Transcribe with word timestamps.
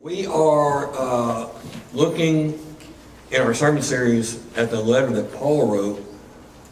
We 0.00 0.24
are 0.24 0.90
uh, 0.96 1.50
looking 1.92 2.58
in 3.30 3.42
our 3.42 3.52
sermon 3.52 3.82
series 3.82 4.42
at 4.56 4.70
the 4.70 4.80
letter 4.80 5.10
that 5.10 5.30
Paul 5.34 5.70
wrote 5.70 6.02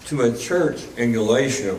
to 0.06 0.22
a 0.22 0.34
church 0.34 0.80
in 0.96 1.12
Galatia. 1.12 1.78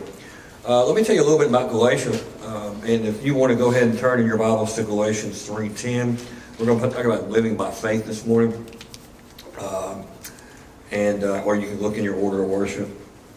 Uh, 0.66 0.82
let 0.86 0.96
me 0.96 1.04
tell 1.04 1.14
you 1.14 1.20
a 1.20 1.22
little 1.22 1.38
bit 1.38 1.48
about 1.48 1.68
Galatia, 1.68 2.18
um, 2.46 2.74
and 2.86 3.04
if 3.04 3.22
you 3.22 3.34
want 3.34 3.52
to 3.52 3.54
go 3.54 3.70
ahead 3.70 3.82
and 3.82 3.98
turn 3.98 4.18
in 4.18 4.26
your 4.26 4.38
Bibles 4.38 4.74
to 4.76 4.82
Galatians 4.82 5.46
3.10, 5.46 6.18
we're 6.58 6.64
going 6.64 6.80
to 6.80 6.88
talk 6.88 7.04
about 7.04 7.28
living 7.28 7.54
by 7.54 7.70
faith 7.70 8.06
this 8.06 8.24
morning, 8.24 8.66
um, 9.60 10.06
and 10.90 11.22
uh, 11.22 11.42
or 11.42 11.54
you 11.54 11.66
can 11.66 11.82
look 11.82 11.98
in 11.98 12.02
your 12.02 12.14
order 12.14 12.42
of 12.42 12.48
worship. 12.48 12.88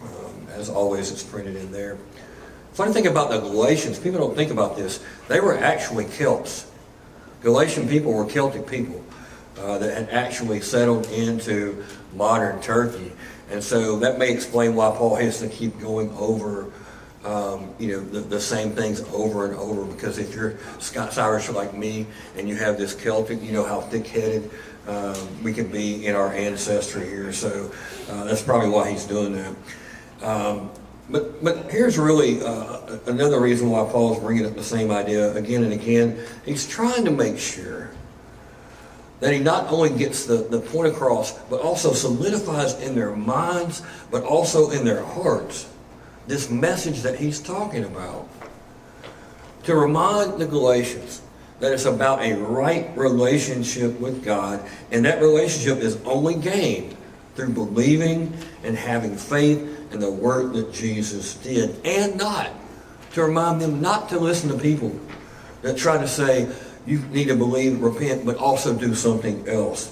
Um, 0.03 0.47
as 0.53 0.69
always, 0.69 1.11
it's 1.11 1.21
printed 1.21 1.57
in 1.57 1.69
there. 1.69 1.97
Funny 2.71 2.93
thing 2.93 3.07
about 3.07 3.29
the 3.29 3.41
Galatians, 3.41 3.99
people 3.99 4.19
don't 4.19 4.35
think 4.35 4.49
about 4.49 4.77
this. 4.77 5.03
They 5.27 5.41
were 5.41 5.57
actually 5.57 6.05
Celts. 6.05 6.71
Galatian 7.41 7.89
people 7.89 8.13
were 8.13 8.25
Celtic 8.25 8.65
people 8.65 9.03
uh, 9.57 9.77
that 9.79 9.93
had 9.93 10.09
actually 10.11 10.61
settled 10.61 11.07
into 11.07 11.83
modern 12.13 12.61
Turkey. 12.61 13.11
And 13.51 13.61
so 13.61 13.99
that 13.99 14.17
may 14.17 14.31
explain 14.31 14.75
why 14.75 14.95
Paul 14.95 15.15
has 15.15 15.39
to 15.39 15.49
keep 15.49 15.77
going 15.81 16.09
over, 16.11 16.71
um, 17.25 17.73
you 17.79 17.87
know, 17.89 17.99
the, 17.99 18.19
the, 18.19 18.39
same 18.39 18.71
things 18.71 19.01
over 19.13 19.45
and 19.45 19.55
over. 19.55 19.83
Because 19.85 20.17
if 20.17 20.33
you're 20.33 20.55
Scots 20.79 21.17
Irish 21.17 21.49
like 21.49 21.73
me 21.73 22.05
and 22.37 22.47
you 22.47 22.55
have 22.55 22.77
this 22.77 22.93
Celtic, 22.93 23.41
you 23.41 23.51
know 23.51 23.63
how 23.63 23.81
thick-headed 23.81 24.49
um, 24.87 25.43
we 25.43 25.53
can 25.53 25.67
be 25.67 26.05
in 26.05 26.15
our 26.15 26.31
ancestry 26.31 27.05
here. 27.05 27.33
So 27.33 27.71
uh, 28.09 28.23
that's 28.25 28.41
probably 28.41 28.69
why 28.69 28.91
he's 28.91 29.05
doing 29.05 29.33
that. 29.33 29.55
Um, 30.21 30.71
but 31.09 31.43
but 31.43 31.71
here's 31.71 31.97
really 31.97 32.41
uh, 32.41 32.99
another 33.07 33.39
reason 33.39 33.69
why 33.69 33.89
Paul's 33.89 34.19
bringing 34.19 34.45
up 34.45 34.55
the 34.55 34.63
same 34.63 34.91
idea 34.91 35.33
again 35.35 35.63
and 35.63 35.73
again. 35.73 36.19
He's 36.45 36.67
trying 36.67 37.05
to 37.05 37.11
make 37.11 37.39
sure 37.39 37.91
that 39.19 39.33
he 39.33 39.39
not 39.39 39.71
only 39.71 39.89
gets 39.89 40.25
the, 40.25 40.37
the 40.37 40.59
point 40.59 40.87
across, 40.93 41.37
but 41.49 41.61
also 41.61 41.93
solidifies 41.93 42.79
in 42.81 42.93
their 42.93 43.15
minds, 43.15 43.81
but 44.11 44.23
also 44.23 44.69
in 44.69 44.85
their 44.85 45.03
hearts, 45.03 45.67
this 46.27 46.49
message 46.49 47.01
that 47.01 47.17
he's 47.17 47.39
talking 47.39 47.83
about. 47.83 48.27
To 49.63 49.75
remind 49.75 50.39
the 50.39 50.45
Galatians 50.45 51.21
that 51.59 51.71
it's 51.71 51.85
about 51.85 52.21
a 52.21 52.33
right 52.35 52.95
relationship 52.95 53.99
with 53.99 54.23
God, 54.23 54.63
and 54.91 55.03
that 55.05 55.21
relationship 55.21 55.79
is 55.79 55.97
only 56.05 56.35
gained 56.35 56.95
through 57.35 57.49
believing 57.49 58.33
and 58.63 58.77
having 58.77 59.15
faith 59.15 59.59
in 59.91 59.99
the 59.99 60.11
work 60.11 60.53
that 60.53 60.73
Jesus 60.73 61.35
did, 61.35 61.75
and 61.85 62.17
not 62.17 62.51
to 63.13 63.23
remind 63.23 63.61
them 63.61 63.81
not 63.81 64.09
to 64.09 64.19
listen 64.19 64.49
to 64.49 64.57
people 64.57 64.97
that 65.61 65.77
try 65.77 65.97
to 65.97 66.07
say, 66.07 66.47
you 66.85 66.99
need 67.07 67.27
to 67.27 67.35
believe, 67.35 67.81
repent, 67.81 68.25
but 68.25 68.37
also 68.37 68.75
do 68.75 68.93
something 68.93 69.47
else. 69.47 69.91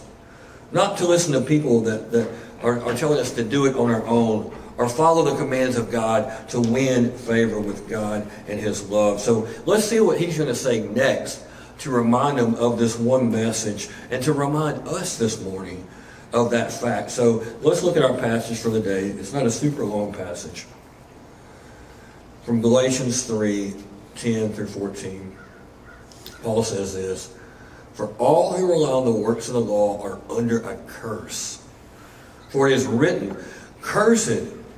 Not 0.72 0.98
to 1.00 1.08
listen 1.08 1.34
to 1.34 1.42
people 1.42 1.82
that, 1.82 2.12
that 2.12 2.32
are, 2.62 2.80
are 2.82 2.94
telling 2.94 3.20
us 3.20 3.32
to 3.32 3.44
do 3.44 3.66
it 3.66 3.76
on 3.76 3.92
our 3.92 4.06
own 4.06 4.56
or 4.78 4.90
follow 4.90 5.24
the 5.24 5.36
commands 5.38 5.78
of 5.78 5.92
God 5.92 6.50
to 6.50 6.60
win 6.60 7.12
favor 7.12 7.60
with 7.60 7.90
God 7.90 8.30
and 8.48 8.60
His 8.60 8.90
love. 8.90 9.20
So 9.22 9.48
let's 9.66 9.86
see 9.86 10.00
what 10.00 10.20
He's 10.20 10.38
going 10.38 10.50
to 10.50 10.56
say 10.56 10.82
next 10.82 11.44
to 11.80 11.92
remind 11.92 12.38
them 12.38 12.56
of 12.56 12.78
this 12.78 12.98
one 12.98 13.32
message 13.32 13.90
and 14.12 14.24
to 14.24 14.34
remind 14.34 14.88
us 14.88 15.18
this 15.18 15.42
morning 15.42 15.86
of 16.34 16.52
that 16.52 16.72
fact. 16.72 17.12
So 17.12 17.44
let's 17.62 17.84
look 17.84 17.98
at 17.98 18.04
our 18.04 18.18
passage 18.18 18.58
for 18.58 18.70
the 18.70 18.80
day. 18.80 19.08
It's 19.08 19.34
not 19.34 19.46
a 19.46 19.52
super 19.52 19.86
long 19.86 20.14
passage. 20.14 20.66
From 22.44 22.62
Galatians 22.62 23.24
3 23.24 23.74
10 24.16 24.54
through 24.54 24.68
14. 24.68 25.36
Paul 26.42 26.64
says 26.64 26.94
this 26.94 27.36
For 27.94 28.08
all 28.18 28.54
who 28.54 28.68
rely 28.68 28.92
on 28.92 29.06
the 29.06 29.12
works 29.12 29.48
of 29.48 29.56
the 29.56 29.62
law 29.62 30.02
are 30.02 30.20
under 30.30 30.60
a 30.60 30.78
curse. 30.88 31.62
For 32.50 32.70
it 32.70 32.74
is 32.74 32.86
written, 32.86 33.36
Cursed 33.82 34.48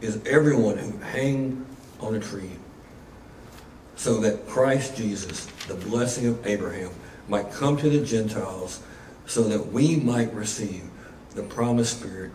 is 0.00 0.24
everyone 0.26 0.78
who 0.78 0.96
hangs 0.98 1.66
on 2.00 2.14
a 2.14 2.20
tree, 2.20 2.50
so 3.96 4.20
that 4.20 4.46
Christ 4.46 4.96
Jesus, 4.96 5.46
the 5.66 5.74
blessing 5.74 6.26
of 6.26 6.46
Abraham, 6.46 6.90
might 7.28 7.50
come 7.50 7.76
to 7.76 7.90
the 7.90 8.04
Gentiles, 8.04 8.80
so 9.26 9.42
that 9.44 9.72
we 9.72 9.96
might 9.96 10.32
receive 10.32 10.84
the 11.34 11.42
promised 11.42 11.98
Spirit 11.98 12.30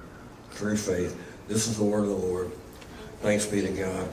through 0.52 0.78
faith. 0.78 1.20
This 1.48 1.68
is 1.68 1.78
the 1.78 1.84
word 1.84 2.02
of 2.02 2.10
the 2.10 2.14
Lord. 2.14 2.52
Thanks 3.22 3.46
be 3.46 3.62
to 3.62 3.70
God. 3.70 4.10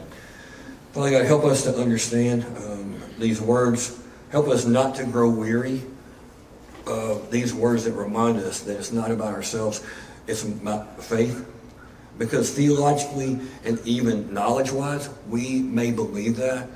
Father 0.93 1.11
God, 1.11 1.25
help 1.27 1.45
us 1.45 1.65
to 1.65 1.77
understand 1.77 2.45
um, 2.57 3.01
these 3.19 3.41
words. 3.41 4.01
Help 4.31 4.49
us 4.49 4.65
not 4.65 4.95
to 4.97 5.05
grow 5.05 5.29
weary 5.29 5.83
of 6.87 7.31
these 7.31 7.53
words 7.53 7.85
that 7.85 7.93
remind 7.93 8.39
us 8.39 8.61
that 8.61 8.77
it's 8.77 8.93
not 8.93 9.11
about 9.11 9.35
ourselves, 9.35 9.85
it's 10.27 10.45
about 10.45 11.03
faith. 11.03 11.47
Because 12.21 12.51
theologically 12.51 13.41
and 13.65 13.81
even 13.87 14.33
knowledge 14.35 14.71
wise, 14.71 15.09
we 15.27 15.61
may 15.61 15.91
believe 15.91 16.37
that, 16.37 16.69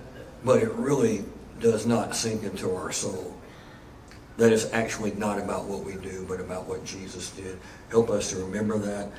but 0.42 0.62
it 0.62 0.72
really 0.72 1.22
does 1.60 1.84
not 1.84 2.16
sink 2.16 2.44
into 2.44 2.74
our 2.74 2.90
soul. 2.90 3.36
That 4.38 4.54
it's 4.54 4.72
actually 4.72 5.12
not 5.12 5.38
about 5.38 5.66
what 5.66 5.84
we 5.84 5.96
do, 5.96 6.24
but 6.26 6.40
about 6.40 6.66
what 6.66 6.82
Jesus 6.86 7.28
did. 7.32 7.58
Help 7.90 8.08
us 8.08 8.30
to 8.30 8.38
remember 8.38 8.78
that 8.78 9.10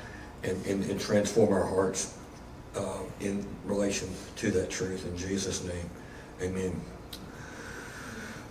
and, 0.41 0.65
and, 0.65 0.83
and 0.85 0.99
transform 0.99 1.53
our 1.53 1.67
hearts 1.67 2.17
uh, 2.75 3.01
in 3.19 3.45
relation 3.63 4.09
to 4.37 4.49
that 4.49 4.71
truth. 4.71 5.05
In 5.05 5.15
Jesus' 5.15 5.63
name, 5.63 5.89
amen. 6.41 6.81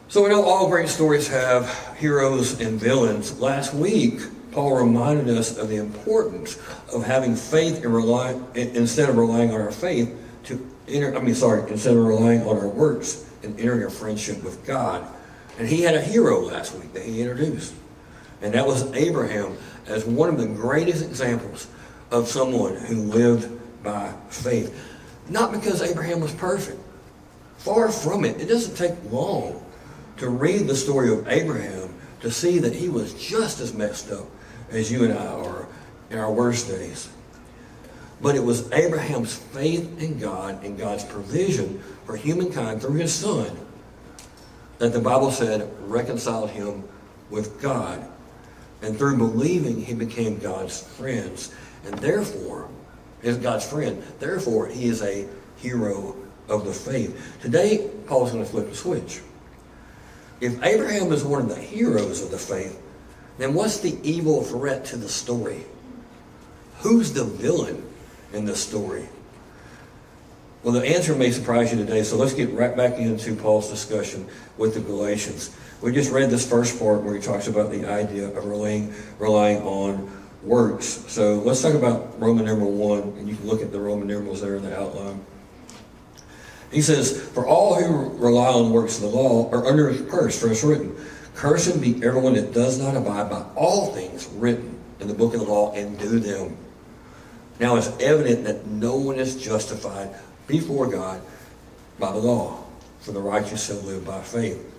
So 0.06 0.22
we 0.22 0.28
know 0.28 0.44
all 0.44 0.68
great 0.68 0.88
stories 0.88 1.26
have 1.26 1.96
heroes 1.98 2.60
and 2.60 2.78
villains. 2.78 3.40
Last 3.40 3.74
week, 3.74 4.20
Paul 4.54 4.76
reminded 4.76 5.28
us 5.36 5.58
of 5.58 5.68
the 5.68 5.76
importance 5.76 6.58
of 6.92 7.04
having 7.04 7.34
faith 7.34 7.84
and 7.84 7.92
rely 7.92 8.40
instead 8.54 9.08
of 9.08 9.16
relying 9.16 9.50
on 9.50 9.60
our 9.60 9.72
faith 9.72 10.16
to 10.44 10.70
enter. 10.86 11.16
I 11.16 11.20
mean, 11.20 11.34
sorry, 11.34 11.68
instead 11.72 11.96
of 11.96 12.04
relying 12.04 12.42
on 12.42 12.56
our 12.56 12.68
works 12.68 13.28
and 13.42 13.58
entering 13.58 13.82
a 13.82 13.90
friendship 13.90 14.44
with 14.44 14.64
God. 14.64 15.04
And 15.58 15.68
he 15.68 15.82
had 15.82 15.96
a 15.96 16.00
hero 16.00 16.40
last 16.40 16.72
week 16.76 16.92
that 16.94 17.02
he 17.02 17.20
introduced, 17.20 17.74
and 18.42 18.54
that 18.54 18.64
was 18.64 18.92
Abraham 18.92 19.56
as 19.86 20.04
one 20.04 20.28
of 20.28 20.38
the 20.38 20.46
greatest 20.46 21.04
examples 21.04 21.66
of 22.12 22.28
someone 22.28 22.76
who 22.76 22.94
lived 22.94 23.50
by 23.82 24.12
faith. 24.28 24.72
Not 25.28 25.50
because 25.50 25.82
Abraham 25.82 26.20
was 26.20 26.32
perfect. 26.32 26.80
Far 27.58 27.90
from 27.90 28.24
it. 28.24 28.40
It 28.40 28.46
doesn't 28.46 28.76
take 28.76 28.94
long 29.10 29.64
to 30.18 30.28
read 30.28 30.68
the 30.68 30.76
story 30.76 31.12
of 31.12 31.26
Abraham 31.28 31.92
to 32.20 32.30
see 32.30 32.60
that 32.60 32.74
he 32.74 32.88
was 32.88 33.14
just 33.14 33.58
as 33.60 33.74
messed 33.74 34.12
up 34.12 34.26
as 34.74 34.90
you 34.90 35.04
and 35.04 35.12
I 35.12 35.26
are 35.26 35.66
in 36.10 36.18
our 36.18 36.32
worst 36.32 36.68
days. 36.68 37.08
But 38.20 38.36
it 38.36 38.42
was 38.42 38.70
Abraham's 38.72 39.34
faith 39.34 40.00
in 40.00 40.18
God 40.18 40.64
and 40.64 40.78
God's 40.78 41.04
provision 41.04 41.82
for 42.04 42.16
humankind 42.16 42.80
through 42.80 42.94
his 42.94 43.12
son 43.12 43.58
that 44.78 44.92
the 44.92 45.00
Bible 45.00 45.30
said 45.30 45.70
reconciled 45.82 46.50
him 46.50 46.84
with 47.30 47.60
God. 47.60 48.06
And 48.82 48.98
through 48.98 49.16
believing, 49.16 49.82
he 49.82 49.94
became 49.94 50.38
God's 50.38 50.82
friends. 50.82 51.54
And 51.86 51.94
therefore, 51.98 52.68
is 53.22 53.38
God's 53.38 53.66
friend. 53.66 54.02
Therefore, 54.18 54.66
he 54.66 54.86
is 54.86 55.02
a 55.02 55.26
hero 55.56 56.16
of 56.48 56.64
the 56.66 56.72
faith. 56.72 57.38
Today, 57.40 57.90
Paul's 58.06 58.32
going 58.32 58.44
to 58.44 58.50
flip 58.50 58.68
the 58.68 58.76
switch. 58.76 59.22
If 60.40 60.62
Abraham 60.62 61.12
is 61.12 61.24
one 61.24 61.42
of 61.42 61.48
the 61.48 61.60
heroes 61.60 62.22
of 62.22 62.30
the 62.30 62.38
faith, 62.38 62.80
then 63.38 63.54
what's 63.54 63.80
the 63.80 63.98
evil 64.02 64.42
threat 64.42 64.84
to 64.86 64.96
the 64.96 65.08
story? 65.08 65.64
Who's 66.78 67.12
the 67.12 67.24
villain 67.24 67.84
in 68.32 68.44
the 68.44 68.56
story? 68.56 69.08
Well, 70.62 70.72
the 70.72 70.86
answer 70.86 71.14
may 71.14 71.30
surprise 71.30 71.72
you 71.72 71.78
today, 71.78 72.02
so 72.04 72.16
let's 72.16 72.32
get 72.32 72.50
right 72.52 72.74
back 72.74 72.94
into 72.94 73.34
Paul's 73.34 73.68
discussion 73.68 74.26
with 74.56 74.74
the 74.74 74.80
Galatians. 74.80 75.54
We 75.82 75.92
just 75.92 76.10
read 76.10 76.30
this 76.30 76.48
first 76.48 76.78
part 76.78 77.02
where 77.02 77.14
he 77.14 77.20
talks 77.20 77.48
about 77.48 77.70
the 77.70 77.86
idea 77.86 78.28
of 78.28 78.44
relying, 78.46 78.94
relying 79.18 79.60
on 79.62 80.10
works. 80.42 81.04
So 81.08 81.34
let's 81.40 81.60
talk 81.60 81.74
about 81.74 82.18
Roman 82.20 82.46
numeral 82.46 82.72
one, 82.72 83.14
and 83.18 83.28
you 83.28 83.36
can 83.36 83.46
look 83.46 83.60
at 83.60 83.72
the 83.72 83.80
Roman 83.80 84.08
numerals 84.08 84.40
there 84.40 84.56
in 84.56 84.62
the 84.62 84.78
outline. 84.78 85.22
He 86.70 86.82
says, 86.82 87.20
For 87.20 87.46
all 87.46 87.74
who 87.74 88.16
rely 88.18 88.48
on 88.48 88.72
works 88.72 88.96
of 88.96 89.02
the 89.02 89.16
law 89.16 89.50
are 89.50 89.66
under 89.66 89.90
a 89.90 89.98
curse, 90.04 90.40
for 90.40 90.50
it's 90.50 90.64
written, 90.64 90.96
Cursed 91.34 91.80
be 91.80 92.02
everyone 92.04 92.34
that 92.34 92.52
does 92.52 92.78
not 92.78 92.96
abide 92.96 93.28
by 93.28 93.44
all 93.56 93.92
things 93.92 94.28
written 94.34 94.78
in 95.00 95.08
the 95.08 95.14
book 95.14 95.34
of 95.34 95.40
the 95.40 95.46
law 95.46 95.72
and 95.72 95.98
do 95.98 96.18
them. 96.18 96.56
Now 97.60 97.76
it's 97.76 97.90
evident 98.00 98.44
that 98.44 98.66
no 98.66 98.96
one 98.96 99.16
is 99.16 99.42
justified 99.42 100.14
before 100.46 100.86
God 100.86 101.20
by 101.98 102.12
the 102.12 102.18
law, 102.18 102.64
for 103.00 103.12
the 103.12 103.20
righteous 103.20 103.66
shall 103.66 103.76
live 103.78 104.04
by 104.04 104.20
faith. 104.20 104.72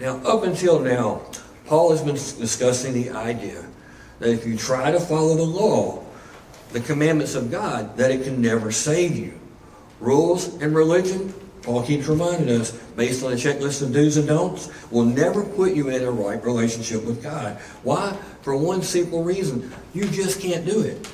Now, 0.00 0.16
up 0.18 0.42
until 0.42 0.80
now, 0.80 1.22
Paul 1.66 1.90
has 1.90 2.02
been 2.02 2.14
discussing 2.14 2.92
the 2.92 3.10
idea 3.10 3.64
that 4.18 4.30
if 4.30 4.46
you 4.46 4.56
try 4.56 4.90
to 4.90 5.00
follow 5.00 5.34
the 5.34 5.42
law, 5.42 6.04
the 6.72 6.80
commandments 6.80 7.34
of 7.34 7.50
God, 7.50 7.96
that 7.96 8.10
it 8.10 8.24
can 8.24 8.40
never 8.40 8.70
save 8.70 9.16
you. 9.16 9.38
Rules 10.00 10.60
and 10.60 10.74
religion, 10.74 11.32
Paul 11.62 11.82
keeps 11.82 12.06
reminding 12.06 12.48
us, 12.60 12.72
based 12.96 13.24
on 13.24 13.32
a 13.32 13.36
checklist 13.36 13.82
of 13.82 13.92
do's 13.92 14.16
and 14.16 14.28
don'ts, 14.28 14.70
will 14.90 15.04
never 15.04 15.44
put 15.44 15.74
you 15.74 15.88
in 15.88 16.02
a 16.02 16.10
right 16.10 16.42
relationship 16.44 17.04
with 17.04 17.22
God. 17.22 17.56
Why? 17.82 18.16
For 18.42 18.56
one 18.56 18.82
simple 18.82 19.24
reason. 19.24 19.72
You 19.92 20.04
just 20.06 20.40
can't 20.40 20.64
do 20.64 20.82
it. 20.82 21.12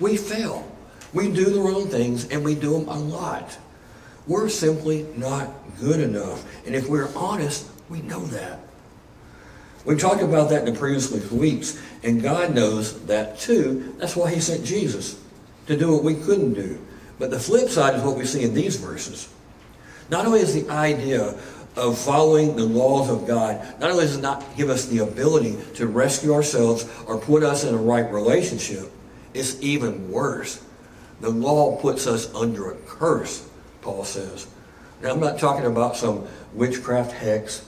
We 0.00 0.16
fail. 0.16 0.68
We 1.12 1.30
do 1.30 1.44
the 1.44 1.60
wrong 1.60 1.88
things 1.88 2.28
and 2.28 2.44
we 2.44 2.54
do 2.54 2.72
them 2.72 2.88
a 2.88 2.98
lot. 2.98 3.56
We're 4.26 4.48
simply 4.48 5.06
not 5.16 5.50
good 5.78 6.00
enough. 6.00 6.44
And 6.66 6.74
if 6.74 6.88
we're 6.88 7.14
honest, 7.14 7.68
we 7.88 8.02
know 8.02 8.24
that. 8.26 8.60
We 9.84 9.96
talked 9.96 10.22
about 10.22 10.50
that 10.50 10.66
in 10.66 10.72
the 10.72 10.78
previous 10.78 11.10
weeks, 11.32 11.80
and 12.04 12.22
God 12.22 12.54
knows 12.54 13.04
that 13.06 13.38
too. 13.38 13.94
That's 13.98 14.14
why 14.14 14.32
He 14.32 14.40
sent 14.40 14.64
Jesus 14.64 15.20
to 15.66 15.76
do 15.76 15.92
what 15.92 16.04
we 16.04 16.14
couldn't 16.14 16.54
do. 16.54 16.80
But 17.18 17.30
the 17.30 17.40
flip 17.40 17.68
side 17.68 17.96
is 17.96 18.02
what 18.02 18.16
we 18.16 18.24
see 18.24 18.44
in 18.44 18.54
these 18.54 18.76
verses. 18.76 19.28
Not 20.12 20.26
only 20.26 20.40
is 20.40 20.52
the 20.52 20.70
idea 20.70 21.34
of 21.74 21.96
following 21.96 22.54
the 22.54 22.66
laws 22.66 23.08
of 23.08 23.26
God, 23.26 23.56
not 23.80 23.90
only 23.90 24.04
does 24.04 24.18
it 24.18 24.20
not 24.20 24.44
give 24.58 24.68
us 24.68 24.84
the 24.84 24.98
ability 24.98 25.56
to 25.76 25.86
rescue 25.86 26.34
ourselves 26.34 26.86
or 27.06 27.16
put 27.16 27.42
us 27.42 27.64
in 27.64 27.74
a 27.74 27.78
right 27.78 28.12
relationship, 28.12 28.92
it's 29.32 29.58
even 29.62 30.10
worse. 30.10 30.62
The 31.22 31.30
law 31.30 31.80
puts 31.80 32.06
us 32.06 32.32
under 32.34 32.72
a 32.72 32.76
curse, 32.86 33.48
Paul 33.80 34.04
says. 34.04 34.46
Now, 35.00 35.12
I'm 35.12 35.20
not 35.20 35.38
talking 35.38 35.64
about 35.64 35.96
some 35.96 36.26
witchcraft 36.52 37.12
hex 37.12 37.64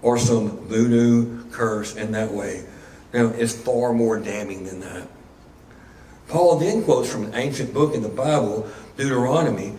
or 0.00 0.18
some 0.18 0.50
voodoo 0.68 1.50
curse 1.50 1.96
in 1.96 2.12
that 2.12 2.30
way. 2.30 2.64
Now, 3.12 3.30
it's 3.30 3.56
far 3.56 3.92
more 3.92 4.20
damning 4.20 4.64
than 4.64 4.78
that. 4.80 5.08
Paul 6.28 6.60
then 6.60 6.84
quotes 6.84 7.10
from 7.10 7.24
an 7.24 7.34
ancient 7.34 7.74
book 7.74 7.92
in 7.96 8.02
the 8.02 8.08
Bible, 8.08 8.70
Deuteronomy 8.96 9.72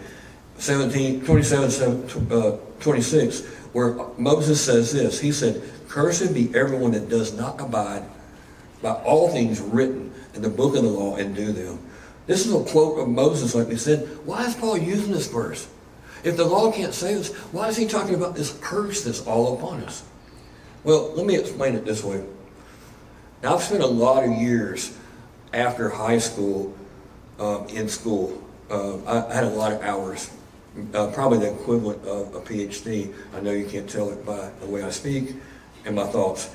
17, 0.60 1.26
27, 1.26 2.32
uh, 2.32 2.58
26, 2.80 3.46
where 3.74 3.96
Moses 4.18 4.64
says 4.64 4.92
this. 4.92 5.20
He 5.20 5.32
said, 5.32 5.62
Cursed 5.88 6.34
be 6.34 6.54
everyone 6.56 6.92
that 6.92 7.10
does 7.10 7.34
not 7.34 7.60
abide 7.60 8.04
by 8.82 8.92
all 8.92 9.30
things 9.30 9.60
written 9.60 10.14
in 10.36 10.42
the 10.42 10.50
book 10.50 10.76
of 10.76 10.84
the 10.84 10.90
law 10.90 11.16
and 11.16 11.36
do 11.36 11.52
them. 11.52 11.80
This 12.28 12.46
is 12.46 12.54
a 12.54 12.64
quote 12.64 13.00
of 13.00 13.08
Moses, 13.08 13.56
like 13.56 13.68
we 13.68 13.76
said. 13.76 14.08
Why 14.26 14.46
is 14.46 14.54
Paul 14.54 14.78
using 14.78 15.12
this 15.12 15.28
verse? 15.28 15.68
If 16.24 16.38
the 16.38 16.46
law 16.46 16.72
can't 16.72 16.94
save 16.94 17.18
us, 17.18 17.34
why 17.52 17.70
is 17.70 17.78
he 17.78 17.88
talking 17.88 18.14
about 18.14 18.36
this 18.36 18.58
curse 18.62 19.04
that's 19.04 19.26
all 19.26 19.58
upon 19.58 19.82
us? 19.84 20.04
Well, 20.84 21.14
let 21.16 21.26
me 21.26 21.36
explain 21.36 21.76
it 21.76 21.86
this 21.86 22.04
way. 22.04 22.24
Now, 23.42 23.56
I've 23.56 23.64
spent 23.64 23.82
a 23.82 23.88
lot 23.88 24.24
of 24.24 24.32
years 24.32 24.96
after 25.54 25.90
high 25.90 26.18
school 26.18 26.76
um, 27.40 27.68
in 27.70 27.88
school. 27.88 28.44
Uh, 28.70 28.98
I, 29.06 29.32
I, 29.32 29.34
had 29.34 29.46
a 29.46 29.50
lot 29.50 29.72
of 29.72 29.82
hours, 29.82 30.30
uh, 30.94 31.08
probably 31.08 31.40
the 31.40 31.54
equivalent 31.54 32.04
of 32.06 32.36
a 32.36 32.42
PhD. 32.42 33.14
I 33.36 33.40
know 33.40 33.52
you 33.52 33.66
can't 33.66 33.90
tell 33.90 34.10
it 34.10 34.26
by 34.26 34.52
the 34.60 34.68
way 34.68 34.84
I 34.84 34.90
speak 34.90 35.36
and 35.86 35.96
my 35.96 36.06
thoughts. 36.06 36.50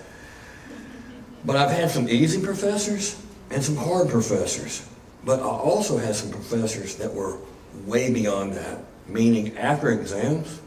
But 1.45 1.57
I've 1.57 1.71
had 1.71 1.91
some 1.91 2.09
easy 2.09 2.43
professors 2.43 3.21
and 3.51 3.63
some 3.63 3.77
hard 3.77 4.09
professors. 4.09 4.89
But 5.25 5.41
I 5.41 5.47
also 5.47 5.99
had 5.99 6.15
some 6.15 6.31
professors 6.31 6.97
that 6.97 7.13
were 7.13 7.39
way 7.87 8.13
beyond 8.13 8.55
that, 8.55 8.85
meaning 9.07 9.57
after 9.57 9.91
exams, 9.91 10.61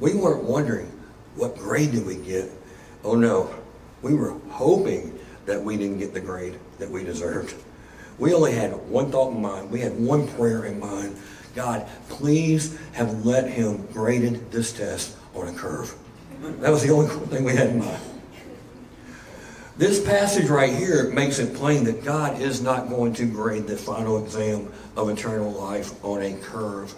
we 0.00 0.14
weren't 0.14 0.44
wondering 0.44 0.90
what 1.36 1.56
grade 1.56 1.92
did 1.92 2.06
we 2.06 2.16
get 2.16 2.50
Oh 3.04 3.14
no, 3.14 3.54
we 4.00 4.14
were 4.14 4.32
hoping 4.48 5.18
that 5.44 5.62
we 5.62 5.76
didn't 5.76 5.98
get 5.98 6.14
the 6.14 6.20
grade 6.20 6.58
that 6.78 6.90
we 6.90 7.04
deserved. 7.04 7.54
We 8.18 8.32
only 8.32 8.52
had 8.52 8.72
one 8.88 9.10
thought 9.10 9.32
in 9.32 9.42
mind. 9.42 9.70
We 9.70 9.80
had 9.80 9.98
one 9.98 10.26
prayer 10.28 10.64
in 10.64 10.80
mind. 10.80 11.16
God, 11.54 11.86
please 12.08 12.78
have 12.92 13.24
let 13.24 13.48
him 13.48 13.86
graded 13.92 14.50
this 14.50 14.72
test 14.72 15.16
on 15.34 15.48
a 15.48 15.52
curve. 15.52 15.94
That 16.60 16.70
was 16.70 16.82
the 16.82 16.92
only 16.92 17.08
thing 17.26 17.44
we 17.44 17.54
had 17.54 17.68
in 17.68 17.78
mind. 17.78 18.02
This 19.76 20.04
passage 20.04 20.48
right 20.48 20.72
here 20.72 21.10
makes 21.10 21.40
it 21.40 21.54
plain 21.54 21.84
that 21.84 22.04
God 22.04 22.40
is 22.40 22.62
not 22.62 22.88
going 22.88 23.12
to 23.14 23.26
grade 23.26 23.66
the 23.66 23.76
final 23.76 24.22
exam 24.22 24.72
of 24.96 25.08
eternal 25.08 25.50
life 25.50 25.92
on 26.04 26.22
a 26.22 26.34
curve. 26.34 26.94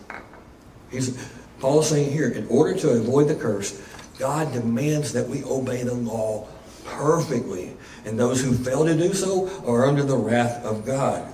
He's, 0.90 1.16
Paul 1.58 1.80
is 1.80 1.88
saying 1.88 2.12
here, 2.12 2.28
in 2.28 2.46
order 2.48 2.78
to 2.80 2.90
avoid 2.90 3.28
the 3.28 3.34
curse, 3.34 3.82
God 4.18 4.52
demands 4.52 5.12
that 5.12 5.26
we 5.26 5.42
obey 5.44 5.84
the 5.84 5.94
law 5.94 6.46
perfectly. 6.84 7.74
And 8.04 8.18
those 8.18 8.42
who 8.42 8.52
fail 8.52 8.84
to 8.84 8.94
do 8.94 9.14
so 9.14 9.48
are 9.66 9.86
under 9.86 10.02
the 10.02 10.16
wrath 10.16 10.62
of 10.64 10.84
God. 10.84 11.32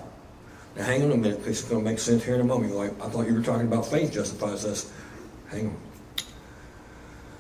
Now, 0.76 0.84
hang 0.84 1.02
on 1.02 1.12
a 1.12 1.16
minute, 1.16 1.40
it's 1.46 1.62
going 1.62 1.84
to 1.84 1.90
make 1.90 1.98
sense 1.98 2.24
here 2.24 2.34
in 2.34 2.40
a 2.40 2.44
moment. 2.44 2.72
You're 2.72 2.84
like, 2.84 3.02
I 3.02 3.08
thought 3.08 3.26
you 3.26 3.34
were 3.34 3.42
talking 3.42 3.66
about 3.66 3.86
faith 3.86 4.12
justifies 4.12 4.64
us. 4.64 4.90
Hang 5.50 5.66
on. 5.66 5.76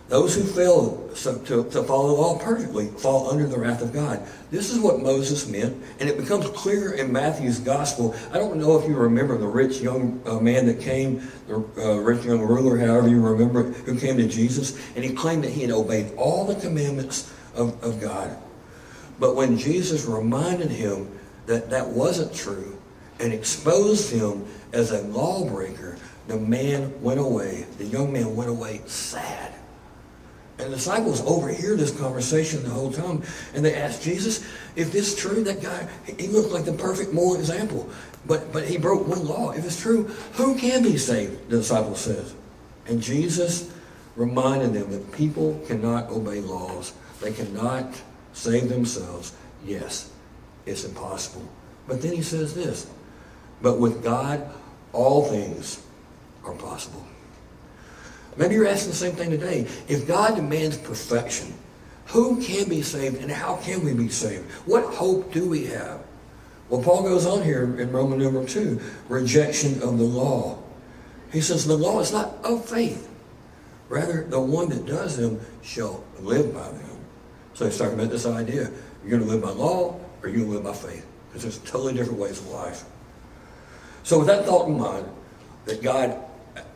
Those 0.08 0.34
who 0.34 0.42
fail 0.42 1.08
to, 1.14 1.64
to 1.70 1.82
follow 1.84 2.08
the 2.08 2.20
law 2.20 2.38
perfectly 2.38 2.88
fall 2.88 3.30
under 3.30 3.46
the 3.46 3.58
wrath 3.58 3.80
of 3.80 3.94
God. 3.94 4.22
This 4.50 4.70
is 4.70 4.78
what 4.78 5.00
Moses 5.00 5.48
meant, 5.48 5.82
and 6.00 6.06
it 6.06 6.18
becomes 6.18 6.46
clear 6.50 6.92
in 6.92 7.10
Matthew's 7.10 7.58
gospel. 7.58 8.14
I 8.30 8.36
don't 8.36 8.56
know 8.56 8.78
if 8.78 8.86
you 8.86 8.94
remember 8.94 9.38
the 9.38 9.46
rich 9.46 9.80
young 9.80 10.20
uh, 10.26 10.38
man 10.38 10.66
that 10.66 10.80
came, 10.80 11.26
the 11.46 11.64
uh, 11.78 11.94
rich 11.94 12.26
young 12.26 12.42
ruler, 12.42 12.76
however 12.76 13.08
you 13.08 13.22
remember 13.22 13.70
it, 13.70 13.76
who 13.86 13.98
came 13.98 14.18
to 14.18 14.28
Jesus, 14.28 14.78
and 14.94 15.02
he 15.02 15.14
claimed 15.14 15.44
that 15.44 15.50
he 15.50 15.62
had 15.62 15.70
obeyed 15.70 16.12
all 16.18 16.44
the 16.44 16.56
commandments 16.56 17.32
of, 17.54 17.82
of 17.82 17.98
God. 17.98 18.36
But 19.18 19.34
when 19.34 19.56
Jesus 19.56 20.04
reminded 20.04 20.70
him 20.70 21.18
that 21.46 21.70
that 21.70 21.88
wasn't 21.88 22.34
true 22.34 22.76
and 23.22 23.32
exposed 23.32 24.12
him 24.12 24.44
as 24.74 24.90
a 24.90 25.00
lawbreaker, 25.02 25.96
the 26.28 26.36
man 26.36 27.00
went 27.02 27.20
away, 27.20 27.64
the 27.78 27.84
young 27.84 28.12
man 28.12 28.36
went 28.36 28.50
away 28.50 28.82
sad 28.86 29.54
and 30.62 30.72
the 30.72 30.76
disciples 30.76 31.20
overhear 31.26 31.76
this 31.76 31.90
conversation 31.98 32.62
the 32.62 32.70
whole 32.70 32.92
time. 32.92 33.22
And 33.54 33.64
they 33.64 33.74
ask 33.74 34.00
Jesus, 34.00 34.46
if 34.76 34.92
this 34.92 35.12
is 35.12 35.16
true, 35.16 35.42
that 35.44 35.60
guy, 35.60 35.88
he 36.18 36.28
looked 36.28 36.52
like 36.52 36.64
the 36.64 36.72
perfect 36.72 37.12
moral 37.12 37.34
example. 37.34 37.88
But, 38.26 38.52
but 38.52 38.64
he 38.64 38.78
broke 38.78 39.06
one 39.08 39.26
law. 39.26 39.50
If 39.50 39.64
it's 39.64 39.80
true, 39.80 40.04
who 40.34 40.56
can 40.56 40.82
be 40.82 40.96
saved? 40.96 41.48
The 41.48 41.58
disciple 41.58 41.96
says. 41.96 42.34
And 42.86 43.02
Jesus 43.02 43.72
reminded 44.14 44.74
them 44.74 44.90
that 44.92 45.12
people 45.12 45.60
cannot 45.66 46.10
obey 46.10 46.40
laws. 46.40 46.92
They 47.20 47.32
cannot 47.32 48.00
save 48.32 48.68
themselves. 48.68 49.34
Yes, 49.64 50.10
it's 50.64 50.84
impossible. 50.84 51.48
But 51.88 52.02
then 52.02 52.12
he 52.12 52.22
says 52.22 52.54
this, 52.54 52.88
but 53.62 53.78
with 53.78 54.02
God, 54.02 54.50
all 54.92 55.24
things 55.24 55.82
are 56.44 56.54
possible. 56.54 57.04
Maybe 58.36 58.54
you're 58.54 58.66
asking 58.66 58.90
the 58.90 58.96
same 58.96 59.12
thing 59.12 59.30
today. 59.30 59.66
If 59.88 60.06
God 60.06 60.36
demands 60.36 60.76
perfection, 60.78 61.54
who 62.06 62.42
can 62.42 62.68
be 62.68 62.82
saved 62.82 63.22
and 63.22 63.30
how 63.30 63.56
can 63.56 63.84
we 63.84 63.94
be 63.94 64.08
saved? 64.08 64.50
What 64.66 64.84
hope 64.84 65.32
do 65.32 65.48
we 65.48 65.66
have? 65.66 66.00
Well, 66.68 66.82
Paul 66.82 67.02
goes 67.02 67.26
on 67.26 67.42
here 67.42 67.64
in 67.78 67.92
Roman 67.92 68.18
number 68.18 68.46
2, 68.46 68.80
rejection 69.08 69.82
of 69.82 69.98
the 69.98 70.04
law. 70.04 70.58
He 71.30 71.40
says 71.40 71.66
the 71.66 71.76
law 71.76 72.00
is 72.00 72.12
not 72.12 72.34
of 72.44 72.64
faith. 72.64 73.08
Rather, 73.88 74.24
the 74.24 74.40
one 74.40 74.70
that 74.70 74.86
does 74.86 75.18
them 75.18 75.40
shall 75.62 76.02
live 76.20 76.54
by 76.54 76.68
them. 76.68 76.98
So 77.54 77.66
he's 77.66 77.76
talking 77.76 77.94
about 77.94 78.10
this 78.10 78.24
idea. 78.24 78.70
You're 79.02 79.18
going 79.18 79.22
to 79.22 79.28
live 79.28 79.42
by 79.42 79.50
law 79.50 80.00
or 80.22 80.28
you're 80.28 80.38
going 80.38 80.50
to 80.50 80.54
live 80.58 80.64
by 80.64 80.72
faith. 80.72 81.06
Because 81.28 81.42
there's 81.42 81.70
totally 81.70 81.92
different 81.92 82.18
ways 82.18 82.38
of 82.38 82.48
life. 82.48 82.84
So 84.02 84.18
with 84.18 84.28
that 84.28 84.44
thought 84.44 84.68
in 84.68 84.78
mind, 84.78 85.06
that 85.64 85.82
God, 85.82 86.16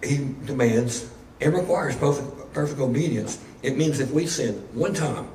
he 0.02 0.34
demands 0.44 1.10
it 1.40 1.48
requires 1.48 1.96
perfect, 1.96 2.52
perfect 2.54 2.80
obedience. 2.80 3.38
It 3.62 3.76
means 3.76 4.00
if 4.00 4.10
we 4.10 4.26
sin 4.26 4.54
one 4.72 4.94
time, 4.94 5.28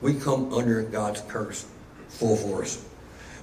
we 0.00 0.14
come 0.14 0.52
under 0.52 0.82
God's 0.82 1.20
curse 1.22 1.66
full 2.08 2.36
force. 2.36 2.84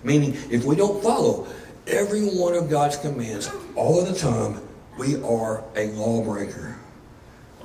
Meaning, 0.04 0.38
if 0.50 0.66
we 0.66 0.76
don't 0.76 1.02
follow 1.02 1.48
every 1.88 2.24
one 2.24 2.54
of 2.54 2.70
God's 2.70 2.98
commands 2.98 3.50
all 3.76 4.00
of 4.00 4.08
the 4.08 4.18
time, 4.18 4.62
We 5.00 5.16
are 5.24 5.64
a 5.78 5.88
lawbreaker. 5.92 6.76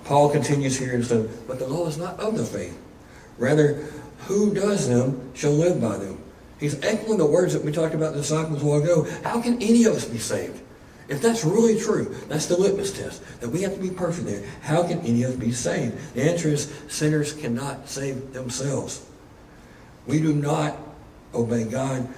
Paul 0.05 0.31
continues 0.31 0.79
here 0.79 0.95
and 0.95 1.05
says, 1.05 1.27
But 1.49 1.59
the 1.59 1.67
law 1.67 1.89
is 1.89 1.99
not 1.99 2.21
of 2.21 2.39
the 2.39 2.45
faith. 2.45 2.79
Rather, 3.39 3.87
who 4.27 4.55
does 4.55 4.89
them 4.89 5.35
shall 5.35 5.51
live 5.51 5.81
by 5.81 5.99
them. 5.99 6.14
He's 6.65 6.83
echoing 6.83 7.19
the 7.19 7.27
words 7.27 7.53
that 7.53 7.63
we 7.63 7.73
talked 7.73 7.95
about 7.95 8.15
the 8.15 8.21
disciples 8.21 8.63
a 8.63 8.65
while 8.65 8.83
ago. 8.83 9.07
How 9.23 9.39
can 9.39 9.61
any 9.61 9.85
of 9.85 9.95
us 9.95 10.07
be 10.07 10.17
saved? 10.17 10.63
If 11.09 11.21
that's 11.21 11.45
really 11.45 11.79
true, 11.79 12.17
that's 12.27 12.47
the 12.47 12.57
litmus 12.57 12.91
test, 12.91 13.23
that 13.41 13.51
we 13.51 13.61
have 13.61 13.75
to 13.75 13.81
be 13.83 13.91
perfect 13.91 14.27
there. 14.27 14.43
How 14.63 14.83
can 14.83 15.01
any 15.01 15.25
of 15.25 15.33
us 15.33 15.37
be 15.37 15.53
saved? 15.53 16.15
The 16.15 16.23
answer 16.23 16.49
is 16.49 16.73
sinners 16.89 17.35
cannot 17.35 17.87
save 17.87 18.33
themselves. 18.33 19.05
We 20.07 20.21
do 20.21 20.33
not 20.33 20.79
obey 21.35 21.65
God. 21.65 22.09